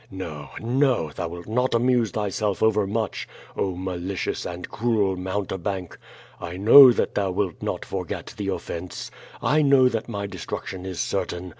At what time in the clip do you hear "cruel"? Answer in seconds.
4.67-5.15